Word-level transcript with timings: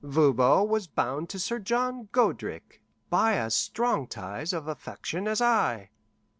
Voban 0.03 0.67
was 0.67 0.87
bound 0.87 1.29
to 1.29 1.37
Sir 1.37 1.59
John 1.59 2.09
Godric 2.11 2.81
by 3.11 3.35
as 3.35 3.53
strong 3.53 4.07
ties 4.07 4.51
of 4.51 4.67
affection 4.67 5.27
as 5.27 5.41
I. 5.43 5.91